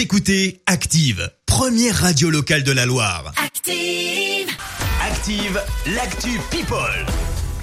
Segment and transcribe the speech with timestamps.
[0.00, 3.34] Vous écoutez Active, première radio locale de la Loire.
[3.36, 4.48] Active.
[5.06, 5.60] Active,
[5.94, 7.04] l'actu People.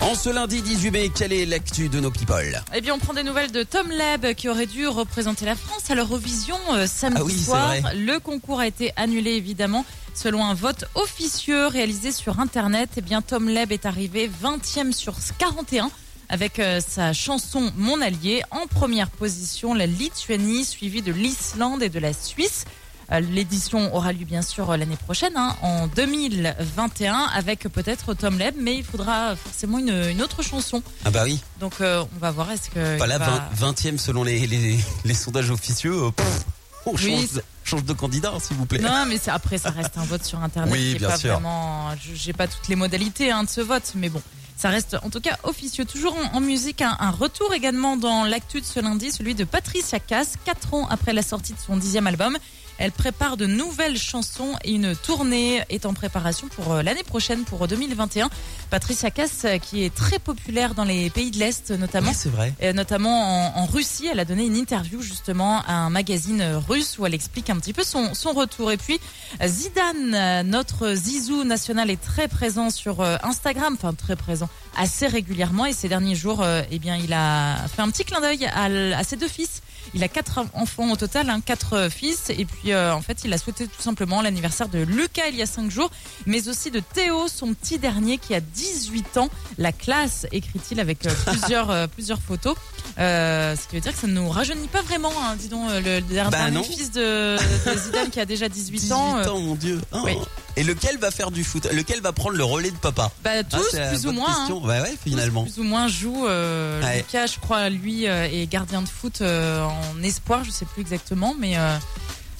[0.01, 2.61] En ce lundi 18 mai, quelle est l'actu de nos people?
[2.75, 5.89] Eh bien, on prend des nouvelles de Tom Leb qui aurait dû représenter la France
[5.89, 7.69] à l'Eurovision euh, samedi Ah oui, soir.
[7.69, 7.95] vrai.
[7.95, 9.83] Le concours a été annulé évidemment
[10.13, 12.91] selon un vote officieux réalisé sur Internet.
[12.97, 15.89] Eh bien, Tom Leb est arrivé 20e sur 41
[16.29, 21.89] avec euh, sa chanson Mon allié en première position la Lituanie suivie de l'Islande et
[21.89, 22.65] de la Suisse.
[23.11, 28.55] Euh, L'édition aura lieu bien sûr l'année prochaine, hein, en 2021, avec peut-être Tom Leb,
[28.59, 30.83] mais il faudra forcément une, une autre chanson.
[31.05, 32.97] Ah bah oui, Donc euh, on va voir est-ce que.
[32.97, 36.11] pas là, va- 20, e selon les, les, les sondages officieux.
[36.15, 36.43] pff,
[36.85, 37.29] on Oui,
[37.63, 38.79] change, de candidat, s'il vous plaît.
[38.79, 40.71] Non, mais après ça reste un vote sur internet.
[40.73, 41.31] Oui, bien pas sûr.
[41.33, 44.21] Vraiment, j'ai pas toutes les modalités hein, de ce vote, mais bon.
[44.57, 45.85] Ça reste en tout cas officieux.
[45.85, 50.33] Toujours en, musique, un, retour également dans l'actu de ce lundi, celui de Patricia Cass,
[50.45, 52.35] quatre ans après la sortie de son dixième album.
[52.77, 57.43] Elle prépare de nouvelles chansons et une tournée est en préparation pour euh, l'année prochaine,
[57.43, 58.29] pour 2021.
[58.69, 62.09] Patricia Cass, euh, qui est très populaire dans les pays de l'Est notamment.
[62.09, 62.53] Oui, c'est vrai.
[62.63, 64.07] Euh, notamment en, en Russie.
[64.11, 67.57] Elle a donné une interview justement à un magazine euh, russe où elle explique un
[67.57, 68.71] petit peu son, son retour.
[68.71, 68.99] Et puis
[69.41, 74.49] euh, Zidane, euh, notre Zizou national, est très présent sur euh, Instagram, enfin très présent
[74.77, 75.65] assez régulièrement.
[75.65, 78.65] Et ces derniers jours, euh, eh bien, il a fait un petit clin d'œil à,
[78.97, 79.61] à ses deux fils.
[79.93, 82.29] Il a quatre enfants au total, hein, quatre euh, fils.
[82.29, 85.41] Et puis, euh, en fait, il a souhaité tout simplement l'anniversaire de Lucas il y
[85.41, 85.89] a cinq jours,
[86.25, 89.29] mais aussi de Théo, son petit dernier qui a 18 ans.
[89.57, 92.55] La classe, écrit-il avec euh, plusieurs, euh, plusieurs photos.
[92.97, 95.99] Ce qui veut dire que ça ne nous rajeunit pas vraiment, hein, dis donc, le
[96.01, 96.63] dernier Bah non.
[96.63, 98.97] fils de, de Zidane qui a déjà 18, 18 ans.
[98.97, 99.79] ans, euh, mon Dieu.
[99.91, 99.99] Oh.
[100.03, 100.13] oui.
[100.59, 101.67] Et lequel va faire du foot?
[101.71, 103.11] Lequel va prendre le relais de papa?
[103.23, 104.27] Bah, Ah, tous, c'est la plus ou moins.
[104.49, 104.51] hein.
[104.63, 105.43] Ouais, ouais, Tous, finalement.
[105.43, 106.27] plus ou moins jouent.
[106.27, 106.97] Euh, Ouais.
[106.97, 110.81] Lucas, je crois, lui euh, est gardien de foot euh, en espoir, je sais plus
[110.81, 111.57] exactement, mais.
[111.57, 111.77] euh,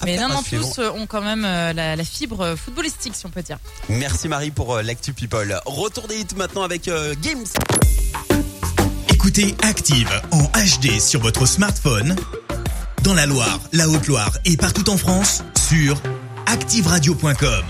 [0.04, 3.42] mais Affaire non, non, tous ont quand même la, la fibre footballistique, si on peut
[3.42, 3.58] dire.
[3.88, 5.60] Merci Marie pour l'actu people.
[5.66, 7.44] Retour des hits maintenant avec euh, Games.
[9.08, 12.14] Écoutez Active en HD sur votre smartphone,
[13.02, 16.00] dans la Loire, la Haute-Loire et partout en France, sur
[16.46, 17.64] activeradio.com.